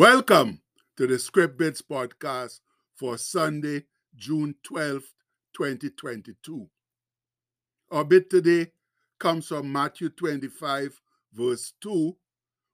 Welcome 0.00 0.62
to 0.96 1.06
the 1.06 1.18
Script 1.18 1.58
Bits 1.58 1.82
podcast 1.82 2.60
for 2.94 3.18
Sunday, 3.18 3.84
June 4.16 4.54
12th, 4.66 5.12
2022. 5.54 6.70
Our 7.90 8.04
bit 8.04 8.30
today 8.30 8.72
comes 9.18 9.48
from 9.48 9.70
Matthew 9.70 10.08
25, 10.08 11.02
verse 11.34 11.74
2, 11.82 12.16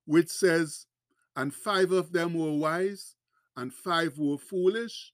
which 0.05 0.29
says, 0.29 0.87
And 1.35 1.53
five 1.53 1.91
of 1.91 2.13
them 2.13 2.35
were 2.35 2.53
wise, 2.53 3.17
and 3.57 3.75
five 3.75 4.17
were 4.19 4.39
foolish. 4.39 5.13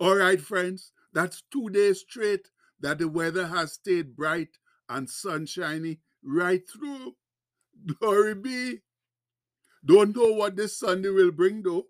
All 0.00 0.16
right, 0.16 0.40
friends, 0.40 0.92
that's 1.12 1.42
two 1.52 1.68
days 1.68 2.00
straight 2.00 2.48
that 2.80 3.00
the 3.00 3.08
weather 3.08 3.48
has 3.48 3.74
stayed 3.74 4.16
bright 4.16 4.56
and 4.88 5.10
sunshiny 5.10 5.98
right 6.24 6.62
through. 6.66 7.16
Glory 8.00 8.34
be. 8.34 8.80
Don't 9.86 10.16
know 10.16 10.32
what 10.32 10.56
this 10.56 10.76
Sunday 10.76 11.10
will 11.10 11.30
bring 11.30 11.62
though, 11.62 11.86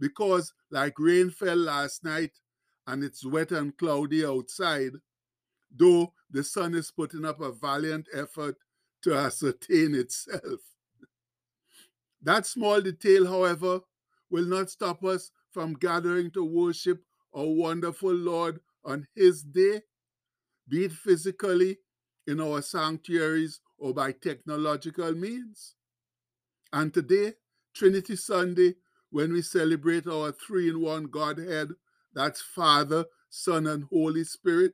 because 0.00 0.52
like 0.70 0.98
rain 0.98 1.30
fell 1.30 1.56
last 1.56 2.02
night 2.02 2.32
and 2.86 3.04
it's 3.04 3.24
wet 3.24 3.52
and 3.52 3.76
cloudy 3.76 4.24
outside, 4.24 4.92
though 5.70 6.12
the 6.30 6.42
sun 6.42 6.74
is 6.74 6.90
putting 6.90 7.24
up 7.24 7.40
a 7.40 7.52
valiant 7.52 8.08
effort 8.12 8.56
to 9.02 9.14
ascertain 9.14 9.94
itself. 9.94 10.60
That 12.22 12.46
small 12.46 12.80
detail, 12.80 13.26
however, 13.26 13.80
will 14.30 14.44
not 14.44 14.70
stop 14.70 15.04
us 15.04 15.30
from 15.52 15.74
gathering 15.74 16.32
to 16.32 16.44
worship 16.44 17.04
our 17.36 17.46
wonderful 17.46 18.12
Lord 18.12 18.60
on 18.84 19.06
His 19.14 19.44
day, 19.44 19.82
be 20.68 20.86
it 20.86 20.92
physically 20.92 21.78
in 22.26 22.40
our 22.40 22.62
sanctuaries 22.62 23.60
or 23.78 23.94
by 23.94 24.12
technological 24.12 25.12
means. 25.12 25.76
And 26.72 26.92
today, 26.92 27.34
Trinity 27.74 28.16
Sunday, 28.16 28.74
when 29.10 29.32
we 29.32 29.42
celebrate 29.42 30.06
our 30.06 30.32
three 30.32 30.68
in 30.68 30.80
one 30.80 31.04
Godhead, 31.04 31.70
that's 32.14 32.42
Father, 32.42 33.06
Son, 33.30 33.66
and 33.66 33.84
Holy 33.84 34.24
Spirit, 34.24 34.72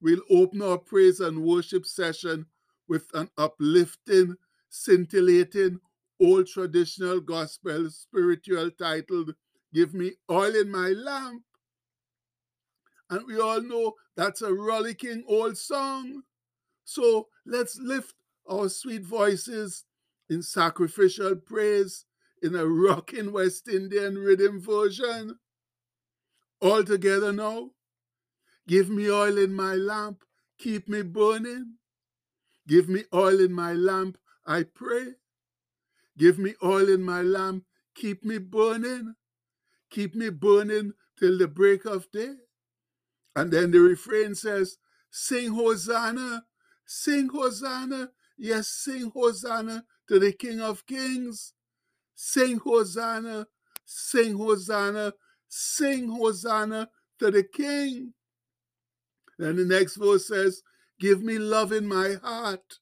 we'll 0.00 0.22
open 0.30 0.62
our 0.62 0.78
praise 0.78 1.20
and 1.20 1.42
worship 1.42 1.86
session 1.86 2.46
with 2.88 3.06
an 3.14 3.28
uplifting, 3.36 4.36
scintillating, 4.68 5.80
old 6.20 6.46
traditional 6.46 7.20
gospel 7.20 7.90
spiritual 7.90 8.70
titled 8.70 9.34
Give 9.74 9.94
Me 9.94 10.12
Oil 10.30 10.54
in 10.54 10.70
My 10.70 10.88
Lamp. 10.88 11.42
And 13.10 13.26
we 13.26 13.40
all 13.40 13.62
know 13.62 13.94
that's 14.16 14.42
a 14.42 14.52
rollicking 14.52 15.24
old 15.26 15.56
song. 15.56 16.22
So 16.84 17.28
let's 17.46 17.78
lift 17.80 18.14
our 18.48 18.68
sweet 18.68 19.02
voices 19.02 19.84
in 20.30 20.42
sacrificial 20.42 21.36
praise 21.36 22.04
in 22.42 22.54
a 22.54 22.66
rocking 22.66 23.32
West 23.32 23.68
Indian 23.68 24.16
rhythm 24.16 24.60
version. 24.60 25.38
All 26.60 26.84
together 26.84 27.32
now. 27.32 27.70
Give 28.66 28.90
me 28.90 29.10
oil 29.10 29.38
in 29.38 29.54
my 29.54 29.74
lamp, 29.74 30.24
keep 30.58 30.88
me 30.88 31.02
burning. 31.02 31.76
Give 32.66 32.88
me 32.88 33.04
oil 33.14 33.40
in 33.40 33.52
my 33.52 33.72
lamp, 33.72 34.18
I 34.46 34.64
pray. 34.64 35.14
Give 36.18 36.38
me 36.38 36.54
oil 36.62 36.88
in 36.90 37.02
my 37.02 37.22
lamp, 37.22 37.64
keep 37.94 38.24
me 38.24 38.38
burning. 38.38 39.14
Keep 39.90 40.14
me 40.14 40.30
burning 40.30 40.92
till 41.18 41.38
the 41.38 41.48
break 41.48 41.84
of 41.84 42.10
day. 42.12 42.34
And 43.34 43.50
then 43.52 43.70
the 43.70 43.80
refrain 43.80 44.34
says, 44.34 44.76
Sing 45.10 45.52
Hosanna, 45.54 46.44
sing 46.86 47.28
Hosanna, 47.28 48.10
yes, 48.38 48.68
sing 48.68 49.10
Hosanna 49.14 49.84
to 50.08 50.18
the 50.18 50.32
King 50.32 50.60
of 50.60 50.86
Kings. 50.86 51.54
Sing 52.14 52.58
Hosanna, 52.58 53.46
sing 53.84 54.36
Hosanna, 54.36 55.12
sing 55.48 56.08
Hosanna 56.10 56.88
to 57.20 57.30
the 57.30 57.44
King. 57.44 58.14
Then 59.38 59.56
the 59.56 59.64
next 59.64 59.96
verse 59.96 60.28
says, 60.28 60.62
Give 61.00 61.22
me 61.22 61.38
love 61.38 61.72
in 61.72 61.86
my 61.86 62.16
heart, 62.22 62.78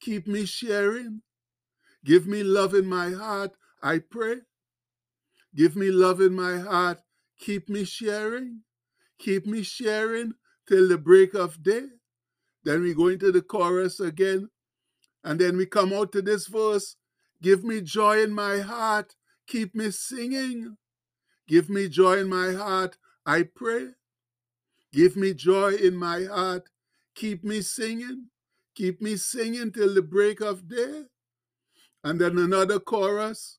keep 0.00 0.26
me 0.26 0.44
sharing. 0.44 1.22
Give 2.04 2.26
me 2.26 2.42
love 2.42 2.74
in 2.74 2.86
my 2.86 3.10
heart, 3.10 3.52
I 3.82 4.00
pray. 4.00 4.36
Give 5.56 5.76
me 5.76 5.90
love 5.90 6.20
in 6.20 6.34
my 6.34 6.58
heart, 6.58 7.00
keep 7.40 7.70
me 7.70 7.84
sharing. 7.84 8.60
Keep 9.18 9.46
me 9.46 9.62
sharing 9.62 10.34
till 10.68 10.88
the 10.88 10.98
break 10.98 11.34
of 11.34 11.62
day. 11.62 11.84
Then 12.64 12.82
we 12.82 12.94
go 12.94 13.08
into 13.08 13.32
the 13.32 13.42
chorus 13.42 14.00
again. 14.00 14.50
And 15.24 15.40
then 15.40 15.56
we 15.56 15.66
come 15.66 15.92
out 15.92 16.12
to 16.12 16.22
this 16.22 16.46
verse 16.46 16.96
Give 17.42 17.64
me 17.64 17.80
joy 17.80 18.22
in 18.22 18.32
my 18.32 18.60
heart, 18.60 19.16
keep 19.46 19.74
me 19.74 19.90
singing. 19.90 20.76
Give 21.48 21.68
me 21.68 21.88
joy 21.88 22.18
in 22.18 22.28
my 22.28 22.52
heart, 22.52 22.96
I 23.26 23.42
pray. 23.42 23.88
Give 24.92 25.16
me 25.16 25.34
joy 25.34 25.74
in 25.74 25.96
my 25.96 26.24
heart, 26.24 26.70
keep 27.14 27.44
me 27.44 27.60
singing. 27.60 28.28
Keep 28.74 29.02
me 29.02 29.16
singing 29.16 29.72
till 29.72 29.94
the 29.94 30.02
break 30.02 30.40
of 30.40 30.68
day. 30.68 31.04
And 32.02 32.20
then 32.20 32.38
another 32.38 32.80
chorus 32.80 33.58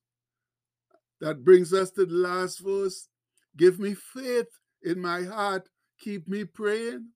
that 1.20 1.44
brings 1.44 1.72
us 1.72 1.90
to 1.92 2.06
the 2.06 2.14
last 2.14 2.60
verse 2.60 3.08
Give 3.56 3.78
me 3.78 3.94
faith 3.94 4.48
in 4.82 5.00
my 5.00 5.22
heart, 5.22 5.68
keep 5.98 6.28
me 6.28 6.44
praying. 6.44 7.08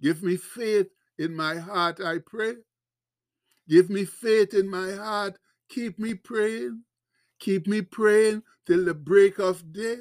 Give 0.00 0.22
me 0.22 0.36
faith 0.36 0.88
in 1.18 1.36
my 1.36 1.56
heart, 1.56 2.00
I 2.00 2.18
pray. 2.18 2.54
Give 3.72 3.88
me 3.88 4.04
faith 4.04 4.52
in 4.52 4.68
my 4.68 4.92
heart. 4.92 5.38
Keep 5.70 5.98
me 5.98 6.12
praying. 6.12 6.82
Keep 7.40 7.66
me 7.66 7.80
praying 7.80 8.42
till 8.66 8.84
the 8.84 8.92
break 8.92 9.38
of 9.38 9.72
day. 9.72 9.96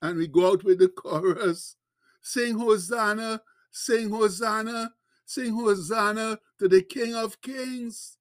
And 0.00 0.16
we 0.16 0.28
go 0.28 0.52
out 0.52 0.62
with 0.62 0.78
the 0.78 0.86
chorus. 0.86 1.74
Sing 2.22 2.56
Hosanna, 2.56 3.42
sing 3.72 4.10
Hosanna, 4.10 4.92
sing 5.26 5.54
Hosanna 5.54 6.38
to 6.60 6.68
the 6.68 6.82
King 6.82 7.16
of 7.16 7.40
Kings. 7.40 8.16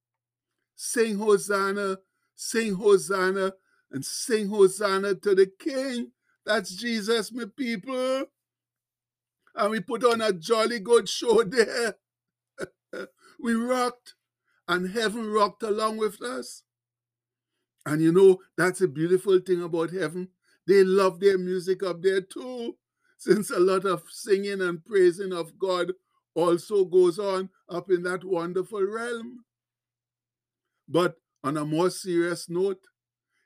Sing 0.76 1.20
Hosanna, 1.20 2.00
sing 2.36 2.74
Hosanna, 2.74 3.54
and 3.92 4.04
sing 4.04 4.48
Hosanna 4.50 5.14
to 5.14 5.36
the 5.36 5.52
King. 5.60 6.14
That's 6.48 6.72
Jesus, 6.76 7.32
my 7.32 7.46
people. 7.56 8.24
And 9.54 9.70
we 9.70 9.82
put 9.82 10.04
on 10.04 10.22
a 10.22 10.34
jolly 10.34 10.80
good 10.80 11.08
show 11.08 11.44
there. 11.44 11.94
we 13.40 13.54
rocked 13.54 14.16
and 14.70 14.92
heaven 14.92 15.30
rocked 15.30 15.64
along 15.64 15.98
with 15.98 16.22
us. 16.22 16.64
And 17.86 18.02
you 18.02 18.14
know, 18.14 18.40
that's 18.58 18.82
a 18.82 18.88
beautiful 18.88 19.40
thing 19.40 19.64
about 19.64 19.92
heaven. 19.92 20.30
They 20.68 20.84
love 20.84 21.20
their 21.20 21.38
music 21.38 21.84
up 21.84 22.02
there 22.04 22.22
too, 22.22 22.78
since 23.18 23.50
a 23.50 23.60
lot 23.60 23.86
of 23.86 24.04
singing 24.10 24.62
and 24.62 24.86
praising 24.86 25.34
of 25.34 25.58
God 25.60 25.94
also 26.36 26.86
goes 26.86 27.20
on 27.20 27.50
up 27.70 27.90
in 27.92 28.04
that 28.04 28.24
wonderful 28.24 28.84
realm. 28.86 29.44
But 30.88 31.16
on 31.44 31.58
a 31.58 31.66
more 31.66 31.90
serious 31.90 32.50
note, 32.50 32.82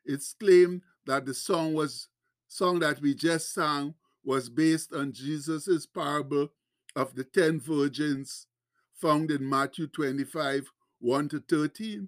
it's 0.05 0.33
claimed 0.39 0.81
that 1.05 1.25
the 1.25 1.33
song 1.33 1.73
was 1.73 2.09
song 2.47 2.79
that 2.79 3.01
we 3.01 3.15
just 3.15 3.53
sang 3.53 3.95
was 4.25 4.49
based 4.49 4.93
on 4.93 5.13
Jesus's 5.13 5.87
parable 5.87 6.49
of 6.95 7.15
the 7.15 7.23
ten 7.23 7.59
virgins 7.59 8.47
found 8.95 9.31
in 9.31 9.49
Matthew 9.49 9.87
25, 9.87 10.71
1 11.03 11.27
to 11.27 11.43
13. 11.49 12.07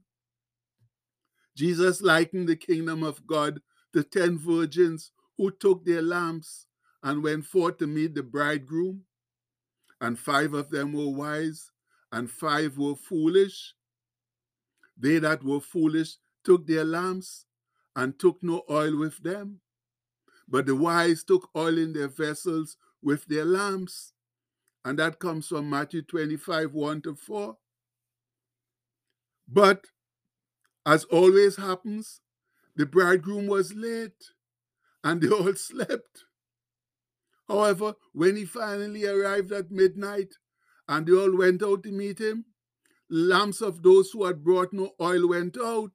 Jesus 1.54 2.02
likened 2.02 2.48
the 2.48 2.56
kingdom 2.56 3.04
of 3.04 3.28
God 3.28 3.62
to 3.94 4.04
ten 4.04 4.38
virgins 4.38 5.12
who 5.38 5.52
took 5.52 5.84
their 5.84 6.02
lamps 6.02 6.68
and 7.04 7.22
went 7.22 7.46
forth 7.46 7.78
to 7.80 7.88
meet 7.88 8.16
the 8.16 8.24
bridegroom. 8.24 9.02
And 10.00 10.18
five 10.18 10.54
of 10.54 10.70
them 10.70 10.94
were 10.94 11.10
wise, 11.10 11.72
and 12.12 12.32
five 12.32 12.78
were 12.78 12.96
foolish. 12.96 13.74
They 14.98 15.20
that 15.20 15.44
were 15.44 15.60
foolish 15.60 16.16
took 16.46 16.66
their 16.66 16.86
lamps 16.86 17.46
and 17.98 18.18
took 18.18 18.42
no 18.42 18.64
oil 18.70 18.98
with 18.98 19.22
them. 19.24 19.60
But 20.48 20.68
the 20.68 20.76
wise 20.76 21.24
took 21.24 21.50
oil 21.56 21.78
in 21.78 21.92
their 21.92 22.08
vessels 22.08 22.78
with 23.02 23.26
their 23.26 23.46
lamps. 23.46 24.14
And 24.86 25.00
that 25.00 25.20
comes 25.20 25.48
from 25.48 25.70
Matthew 25.70 26.02
25 26.02 26.74
1 26.74 27.02
to 27.02 27.16
4. 27.16 27.58
But 29.48 29.86
as 30.86 31.04
always 31.06 31.58
happens, 31.58 32.22
the 32.76 32.86
bridegroom 32.86 33.48
was 33.48 33.74
late 33.74 34.32
and 35.04 35.22
they 35.22 35.30
all 35.30 35.56
slept. 35.56 36.26
However, 37.48 37.96
when 38.14 38.36
he 38.36 38.46
finally 38.46 39.06
arrived 39.06 39.52
at 39.52 39.72
midnight 39.72 40.36
and 40.88 41.08
they 41.08 41.14
all 41.14 41.36
went 41.36 41.64
out 41.64 41.82
to 41.84 41.92
meet 41.92 42.20
him, 42.20 42.46
lamps 43.10 43.62
of 43.62 43.84
those 43.84 44.12
who 44.12 44.26
had 44.26 44.44
brought 44.44 44.74
no 44.74 44.94
oil 45.02 45.30
went 45.30 45.58
out. 45.58 45.94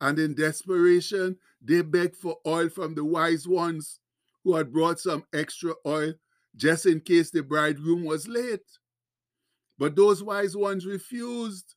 And 0.00 0.18
in 0.18 0.34
desperation, 0.34 1.38
they 1.60 1.82
begged 1.82 2.16
for 2.16 2.38
oil 2.46 2.68
from 2.68 2.94
the 2.94 3.04
wise 3.04 3.46
ones 3.48 4.00
who 4.44 4.54
had 4.56 4.72
brought 4.72 5.00
some 5.00 5.24
extra 5.32 5.74
oil 5.86 6.14
just 6.56 6.86
in 6.86 7.00
case 7.00 7.30
the 7.30 7.42
bridegroom 7.42 8.04
was 8.04 8.26
late. 8.28 8.78
But 9.78 9.96
those 9.96 10.22
wise 10.22 10.56
ones 10.56 10.84
refused 10.84 11.74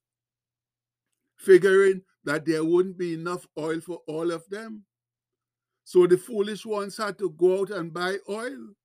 figuring 1.41 2.03
that 2.23 2.45
there 2.45 2.63
wouldn't 2.63 2.97
be 2.97 3.15
enough 3.15 3.47
oil 3.57 3.81
for 3.81 4.01
all 4.07 4.31
of 4.31 4.47
them. 4.49 4.83
So 5.83 6.05
the 6.05 6.17
foolish 6.17 6.65
ones 6.65 6.97
had 6.97 7.17
to 7.17 7.31
go 7.31 7.61
out 7.61 7.71
and 7.71 7.93
buy 7.93 8.17
oil. 8.29 8.75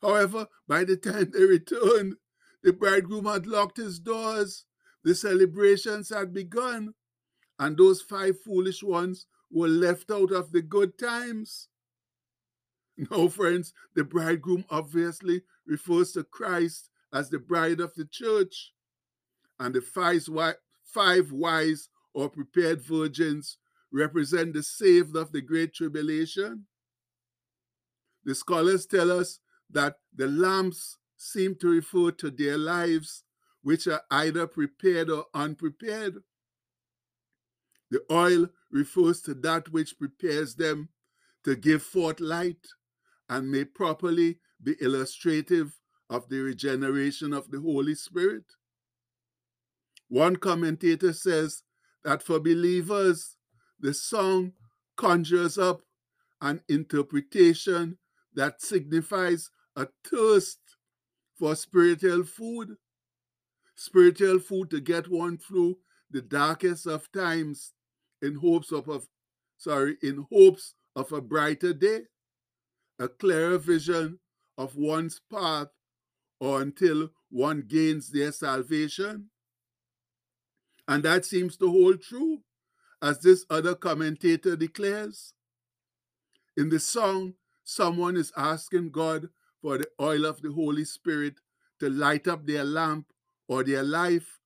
However, 0.00 0.46
by 0.66 0.84
the 0.84 0.96
time 0.96 1.30
they 1.32 1.44
returned, 1.44 2.16
the 2.62 2.72
bridegroom 2.72 3.26
had 3.26 3.46
locked 3.46 3.76
his 3.76 3.98
doors, 3.98 4.64
the 5.02 5.14
celebrations 5.14 6.08
had 6.08 6.32
begun, 6.32 6.94
and 7.58 7.76
those 7.76 8.00
five 8.00 8.40
foolish 8.40 8.82
ones 8.82 9.26
were 9.50 9.68
left 9.68 10.10
out 10.10 10.32
of 10.32 10.50
the 10.50 10.62
good 10.62 10.98
times. 10.98 11.68
No, 13.10 13.28
friends, 13.28 13.72
the 13.94 14.04
bridegroom 14.04 14.64
obviously 14.70 15.42
refers 15.66 16.12
to 16.12 16.24
Christ 16.24 16.90
as 17.12 17.28
the 17.28 17.38
bride 17.38 17.80
of 17.80 17.94
the 17.94 18.04
church, 18.04 18.72
and 19.58 19.74
the 19.74 19.80
five, 19.80 20.26
five 20.94 21.32
wise 21.32 21.88
or 22.14 22.30
prepared 22.30 22.80
virgins 22.80 23.58
represent 23.92 24.54
the 24.54 24.62
saved 24.62 25.16
of 25.16 25.32
the 25.32 25.40
great 25.40 25.74
tribulation. 25.74 26.66
The 28.24 28.34
scholars 28.34 28.86
tell 28.86 29.10
us 29.10 29.40
that 29.70 29.96
the 30.14 30.28
lamps 30.28 30.96
seem 31.16 31.56
to 31.56 31.68
refer 31.68 32.12
to 32.12 32.30
their 32.30 32.56
lives, 32.56 33.24
which 33.62 33.86
are 33.86 34.02
either 34.10 34.46
prepared 34.46 35.10
or 35.10 35.26
unprepared. 35.34 36.14
The 37.90 38.02
oil 38.10 38.48
refers 38.70 39.20
to 39.22 39.34
that 39.34 39.68
which 39.70 39.98
prepares 39.98 40.54
them 40.54 40.88
to 41.44 41.56
give 41.56 41.82
forth 41.82 42.20
light 42.20 42.66
and 43.28 43.50
may 43.50 43.64
properly 43.64 44.38
be 44.62 44.74
illustrative 44.80 45.78
of 46.08 46.28
the 46.28 46.40
regeneration 46.40 47.32
of 47.32 47.50
the 47.50 47.60
Holy 47.60 47.94
Spirit. 47.94 48.44
One 50.08 50.36
commentator 50.36 51.12
says 51.12 51.62
that 52.04 52.22
for 52.22 52.38
believers, 52.38 53.36
the 53.80 53.94
song 53.94 54.52
conjures 54.96 55.58
up 55.58 55.82
an 56.40 56.60
interpretation 56.68 57.98
that 58.34 58.60
signifies 58.60 59.50
a 59.76 59.88
thirst 60.04 60.58
for 61.38 61.56
spiritual 61.56 62.24
food. 62.24 62.76
Spiritual 63.76 64.38
food 64.38 64.70
to 64.70 64.80
get 64.80 65.10
one 65.10 65.38
through 65.38 65.78
the 66.10 66.22
darkest 66.22 66.86
of 66.86 67.10
times 67.10 67.72
in 68.22 68.36
hopes 68.36 68.70
of 68.70 68.88
a, 68.88 69.00
sorry, 69.56 69.96
in 70.02 70.26
hopes 70.30 70.74
of 70.94 71.12
a 71.12 71.20
brighter 71.20 71.72
day, 71.72 72.02
a 72.98 73.08
clearer 73.08 73.58
vision 73.58 74.20
of 74.56 74.76
one's 74.76 75.20
path 75.30 75.68
or 76.38 76.62
until 76.62 77.10
one 77.30 77.64
gains 77.66 78.10
their 78.10 78.30
salvation. 78.30 79.30
And 80.86 81.02
that 81.04 81.24
seems 81.24 81.56
to 81.58 81.70
hold 81.70 82.02
true, 82.02 82.42
as 83.00 83.20
this 83.20 83.44
other 83.48 83.74
commentator 83.74 84.56
declares. 84.56 85.32
In 86.56 86.68
the 86.68 86.78
song, 86.78 87.34
someone 87.64 88.16
is 88.16 88.32
asking 88.36 88.90
God 88.90 89.28
for 89.60 89.78
the 89.78 89.88
oil 90.00 90.26
of 90.26 90.42
the 90.42 90.52
Holy 90.52 90.84
Spirit 90.84 91.40
to 91.80 91.88
light 91.88 92.28
up 92.28 92.46
their 92.46 92.64
lamp 92.64 93.06
or 93.48 93.64
their 93.64 93.82
life 93.82 94.40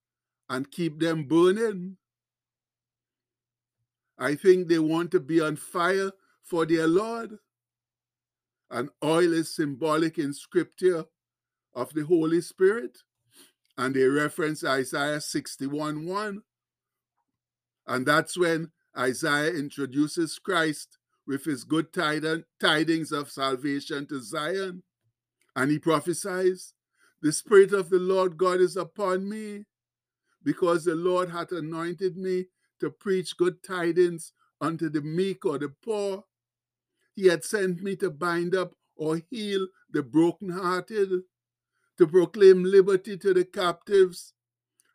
and 0.49 0.71
keep 0.71 0.99
them 0.99 1.25
burning. 1.25 1.97
I 4.17 4.35
think 4.35 4.67
they 4.67 4.79
want 4.79 5.11
to 5.11 5.19
be 5.19 5.39
on 5.39 5.55
fire 5.55 6.11
for 6.43 6.65
their 6.65 6.87
Lord. 6.87 7.37
And 8.71 8.89
oil 9.03 9.33
is 9.33 9.55
symbolic 9.55 10.17
in 10.17 10.33
scripture 10.33 11.05
of 11.73 11.93
the 11.93 12.05
Holy 12.05 12.41
Spirit. 12.41 12.99
And 13.79 13.95
they 13.95 14.03
reference 14.03 14.61
Isaiah 14.61 15.21
61 15.21 16.05
1. 16.05 16.41
And 17.87 18.05
that's 18.05 18.37
when 18.37 18.71
Isaiah 18.97 19.53
introduces 19.53 20.37
Christ 20.37 20.97
with 21.25 21.45
his 21.45 21.63
good 21.63 21.93
tidings 21.93 23.13
of 23.13 23.31
salvation 23.31 24.05
to 24.07 24.21
Zion. 24.21 24.83
And 25.55 25.71
he 25.71 25.79
prophesies, 25.79 26.73
The 27.21 27.31
Spirit 27.31 27.71
of 27.71 27.89
the 27.89 27.99
Lord 27.99 28.35
God 28.35 28.59
is 28.59 28.75
upon 28.75 29.29
me, 29.29 29.63
because 30.43 30.83
the 30.83 30.95
Lord 30.95 31.29
hath 31.29 31.53
anointed 31.53 32.17
me 32.17 32.47
to 32.81 32.89
preach 32.89 33.37
good 33.37 33.63
tidings 33.63 34.33
unto 34.59 34.89
the 34.89 35.01
meek 35.01 35.45
or 35.45 35.57
the 35.57 35.69
poor. 35.69 36.25
He 37.15 37.27
had 37.27 37.45
sent 37.45 37.81
me 37.81 37.95
to 37.95 38.11
bind 38.11 38.53
up 38.53 38.73
or 38.97 39.21
heal 39.29 39.67
the 39.89 40.03
brokenhearted, 40.03 41.21
to 41.99 42.07
proclaim 42.07 42.63
liberty 42.63 43.17
to 43.17 43.33
the 43.33 43.43
captives, 43.43 44.33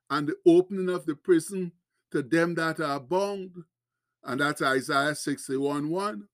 and 0.09 0.27
the 0.27 0.37
opening 0.47 0.89
of 0.89 1.05
the 1.05 1.15
prison 1.15 1.71
to 2.11 2.23
them 2.23 2.55
that 2.55 2.81
are 2.81 2.99
bound. 2.99 3.53
And 4.23 4.41
that's 4.41 4.63
Isaiah 4.63 5.15
61 5.15 5.91
1. 5.91 6.29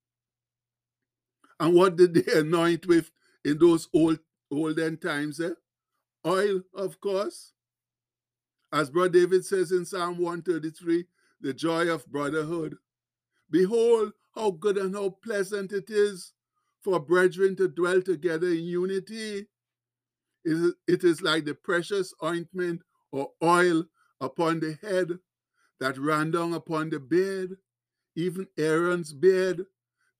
And 1.58 1.74
what 1.74 1.96
did 1.96 2.14
they 2.14 2.38
anoint 2.38 2.86
with 2.86 3.10
in 3.44 3.58
those 3.58 3.88
old 3.92 4.20
olden 4.50 4.96
times? 4.96 5.40
Eh? 5.40 5.50
Oil, 6.24 6.62
of 6.72 7.00
course. 7.00 7.52
As 8.72 8.90
Brother 8.90 9.20
David 9.20 9.44
says 9.44 9.72
in 9.72 9.84
Psalm 9.84 10.18
133, 10.18 11.04
the 11.40 11.52
joy 11.52 11.88
of 11.88 12.06
brotherhood. 12.06 12.76
Behold, 13.50 14.12
how 14.36 14.52
good 14.52 14.78
and 14.78 14.94
how 14.94 15.10
pleasant 15.24 15.72
it 15.72 15.90
is 15.90 16.32
for 16.80 17.00
brethren 17.00 17.56
to 17.56 17.66
dwell 17.66 18.00
together 18.00 18.46
in 18.46 18.64
unity. 18.64 19.46
It 20.44 21.04
is 21.04 21.22
like 21.22 21.44
the 21.44 21.54
precious 21.54 22.14
ointment 22.22 22.82
or 23.12 23.30
oil 23.42 23.84
upon 24.20 24.60
the 24.60 24.78
head 24.82 25.18
that 25.80 25.98
ran 25.98 26.30
down 26.30 26.54
upon 26.54 26.90
the 26.90 27.00
beard, 27.00 27.56
even 28.16 28.46
Aaron's 28.58 29.12
beard 29.12 29.66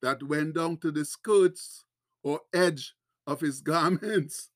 that 0.03 0.23
went 0.23 0.55
down 0.55 0.79
to 0.79 0.91
the 0.91 1.05
skirts 1.05 1.85
or 2.23 2.41
edge 2.53 2.95
of 3.27 3.41
his 3.41 3.61
garments. 3.61 4.51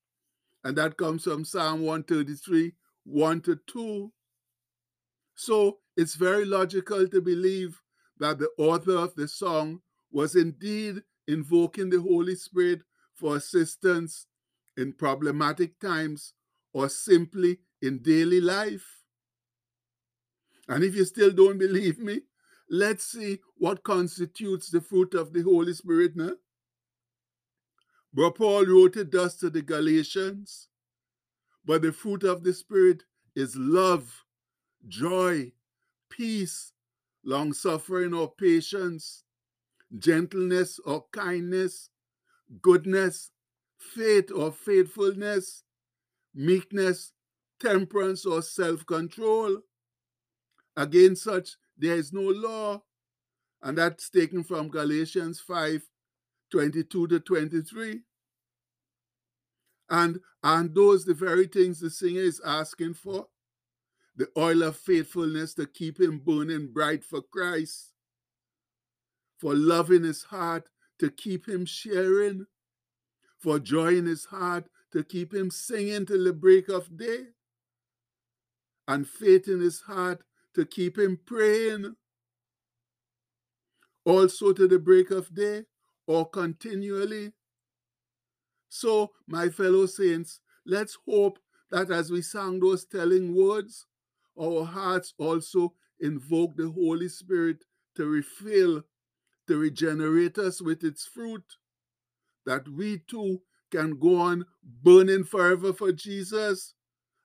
And 0.64 0.76
that 0.78 0.96
comes 0.96 1.24
from 1.24 1.44
Psalm 1.44 1.82
133, 1.82 2.72
1 3.04 3.40
to 3.42 3.58
2. 3.66 4.12
So 5.34 5.78
it's 5.96 6.14
very 6.14 6.44
logical 6.44 7.06
to 7.08 7.20
believe 7.20 7.80
that 8.18 8.38
the 8.38 8.48
author 8.56 8.96
of 8.96 9.14
the 9.14 9.28
song 9.28 9.80
was 10.10 10.36
indeed 10.36 11.02
invoking 11.26 11.90
the 11.90 12.00
Holy 12.00 12.36
Spirit 12.36 12.82
for 13.14 13.36
assistance 13.36 14.26
in 14.76 14.92
problematic 14.92 15.78
times 15.80 16.34
or 16.72 16.88
simply 16.88 17.58
in 17.80 18.02
daily 18.02 18.40
life. 18.40 19.02
And 20.68 20.82
if 20.82 20.94
you 20.94 21.04
still 21.04 21.30
don't 21.30 21.58
believe 21.58 21.98
me, 21.98 22.22
let's 22.70 23.04
see 23.04 23.38
what 23.56 23.84
constitutes 23.84 24.70
the 24.70 24.80
fruit 24.80 25.14
of 25.14 25.32
the 25.32 25.42
Holy 25.42 25.74
Spirit 25.74 26.16
now. 26.16 26.32
But 28.12 28.36
Paul 28.36 28.64
wrote 28.66 28.96
it 28.96 29.10
thus 29.10 29.36
to 29.36 29.50
the 29.50 29.62
Galatians. 29.62 30.68
But 31.64 31.82
the 31.82 31.92
fruit 31.92 32.22
of 32.24 32.44
the 32.44 32.52
Spirit 32.52 33.02
is 33.34 33.56
love, 33.56 34.24
joy, 34.86 35.52
peace, 36.10 36.72
long 37.24 37.52
suffering 37.52 38.14
or 38.14 38.32
patience, 38.32 39.24
gentleness 39.98 40.78
or 40.84 41.06
kindness, 41.12 41.88
goodness, 42.60 43.30
faith 43.78 44.30
or 44.34 44.52
faithfulness, 44.52 45.62
meekness, 46.34 47.12
temperance 47.60 48.26
or 48.26 48.42
self 48.42 48.84
control. 48.86 49.58
Against 50.76 51.24
such, 51.24 51.56
there 51.78 51.96
is 51.96 52.12
no 52.12 52.22
law. 52.22 52.82
And 53.62 53.78
that's 53.78 54.10
taken 54.10 54.44
from 54.44 54.68
Galatians 54.68 55.40
5 55.40 55.82
22 56.50 57.06
to 57.08 57.20
23. 57.20 58.00
And, 59.90 60.20
and 60.42 60.74
those 60.74 61.04
the 61.04 61.14
very 61.14 61.46
things 61.46 61.80
the 61.80 61.90
singer 61.90 62.20
is 62.20 62.40
asking 62.44 62.94
for 62.94 63.26
the 64.16 64.28
oil 64.36 64.62
of 64.62 64.76
faithfulness 64.76 65.54
to 65.54 65.66
keep 65.66 66.00
him 66.00 66.18
burning 66.18 66.72
bright 66.72 67.04
for 67.04 67.20
Christ, 67.22 67.92
for 69.38 69.54
love 69.54 69.90
in 69.90 70.04
his 70.04 70.22
heart 70.22 70.68
to 71.00 71.10
keep 71.10 71.48
him 71.48 71.66
sharing, 71.66 72.46
for 73.44 73.58
joy 73.58 73.94
in 73.94 74.06
his 74.06 74.24
heart 74.24 74.64
to 74.90 75.04
keep 75.04 75.34
him 75.34 75.50
singing 75.50 76.06
till 76.06 76.24
the 76.24 76.32
break 76.32 76.70
of 76.70 76.96
day, 76.96 77.24
and 78.88 79.06
faith 79.06 79.48
in 79.48 79.60
his 79.60 79.82
heart 79.82 80.22
to 80.54 80.64
keep 80.64 80.98
him 80.98 81.20
praying, 81.26 81.94
also 84.06 84.54
to 84.54 84.66
the 84.66 84.78
break 84.78 85.10
of 85.10 85.34
day 85.34 85.64
or 86.06 86.26
continually. 86.26 87.32
So, 88.70 89.10
my 89.28 89.50
fellow 89.50 89.84
saints, 89.84 90.40
let's 90.64 90.96
hope 91.06 91.38
that 91.70 91.90
as 91.90 92.10
we 92.10 92.22
sang 92.22 92.60
those 92.60 92.86
telling 92.86 93.34
words, 93.34 93.84
our 94.40 94.64
hearts 94.64 95.12
also 95.18 95.74
invoke 96.00 96.56
the 96.56 96.70
Holy 96.70 97.10
Spirit 97.10 97.64
to 97.96 98.06
refill, 98.06 98.84
to 99.48 99.58
regenerate 99.58 100.38
us 100.38 100.62
with 100.62 100.82
its 100.82 101.06
fruit, 101.06 101.44
that 102.46 102.68
we 102.68 102.98
too 103.08 103.40
can 103.70 103.98
go 103.98 104.20
on 104.20 104.44
burning 104.82 105.24
forever 105.24 105.72
for 105.72 105.92
Jesus 105.92 106.74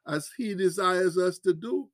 as 0.08 0.32
he 0.38 0.56
desires 0.56 1.18
us 1.18 1.38
to 1.40 1.54
do. 1.54 1.90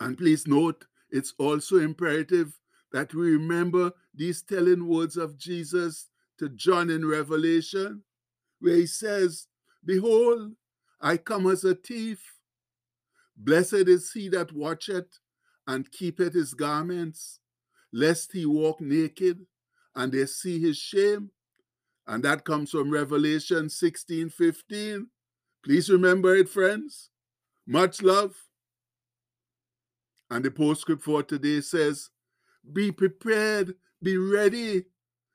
And 0.00 0.18
please 0.18 0.46
note, 0.46 0.86
it's 1.10 1.34
also 1.38 1.78
imperative 1.78 2.58
that 2.92 3.14
we 3.14 3.30
remember 3.30 3.92
these 4.14 4.42
telling 4.42 4.86
words 4.88 5.16
of 5.16 5.38
Jesus 5.38 6.08
to 6.38 6.48
John 6.48 6.90
in 6.90 7.06
Revelation, 7.06 8.02
where 8.60 8.76
he 8.76 8.86
says, 8.86 9.46
Behold, 9.84 10.52
I 11.00 11.16
come 11.16 11.46
as 11.46 11.64
a 11.64 11.74
thief. 11.74 12.20
Blessed 13.36 13.88
is 13.88 14.10
he 14.12 14.28
that 14.30 14.52
watcheth 14.52 15.18
and 15.66 15.90
keepeth 15.90 16.34
his 16.34 16.54
garments, 16.54 17.40
lest 17.92 18.32
he 18.32 18.46
walk 18.46 18.80
naked 18.80 19.46
and 19.94 20.12
they 20.12 20.26
see 20.26 20.60
his 20.60 20.76
shame. 20.76 21.30
And 22.06 22.22
that 22.24 22.44
comes 22.44 22.70
from 22.70 22.90
Revelation 22.90 23.70
16 23.70 24.28
15. 24.30 25.08
Please 25.64 25.88
remember 25.88 26.36
it, 26.36 26.48
friends. 26.48 27.10
Much 27.66 28.02
love. 28.02 28.34
And 30.30 30.44
the 30.44 30.50
postscript 30.50 31.02
for 31.02 31.22
today 31.22 31.60
says, 31.60 32.10
Be 32.72 32.92
prepared, 32.92 33.74
be 34.02 34.18
ready. 34.18 34.84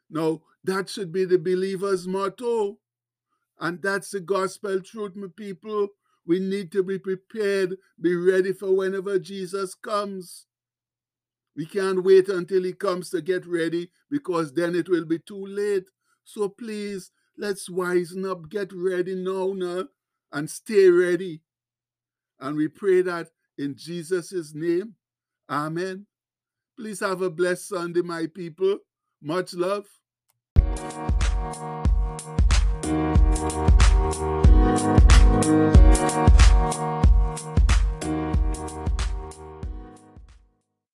Now, 0.09 0.41
that 0.63 0.89
should 0.89 1.11
be 1.11 1.25
the 1.25 1.39
believer's 1.39 2.07
motto. 2.07 2.77
And 3.59 3.81
that's 3.81 4.11
the 4.11 4.19
gospel 4.19 4.79
truth, 4.81 5.15
my 5.15 5.27
people. 5.35 5.87
We 6.25 6.39
need 6.39 6.71
to 6.73 6.83
be 6.83 6.99
prepared, 6.99 7.75
be 7.99 8.15
ready 8.15 8.53
for 8.53 8.75
whenever 8.75 9.17
Jesus 9.17 9.73
comes. 9.73 10.45
We 11.55 11.65
can't 11.65 12.03
wait 12.03 12.29
until 12.29 12.63
he 12.63 12.73
comes 12.73 13.09
to 13.09 13.21
get 13.21 13.45
ready 13.45 13.91
because 14.09 14.53
then 14.53 14.75
it 14.75 14.87
will 14.87 15.05
be 15.05 15.19
too 15.19 15.45
late. 15.45 15.85
So 16.23 16.49
please, 16.49 17.11
let's 17.37 17.69
wisen 17.69 18.29
up, 18.29 18.49
get 18.49 18.71
ready 18.73 19.15
now, 19.15 19.53
now, 19.53 19.85
and 20.31 20.49
stay 20.49 20.89
ready. 20.89 21.41
And 22.39 22.55
we 22.55 22.67
pray 22.67 23.01
that 23.01 23.29
in 23.57 23.75
Jesus' 23.75 24.53
name. 24.53 24.95
Amen. 25.49 26.05
Please 26.77 27.01
have 27.01 27.21
a 27.21 27.29
blessed 27.29 27.67
Sunday, 27.67 28.01
my 28.01 28.27
people. 28.27 28.77
Much 29.21 29.53
love. 29.53 29.85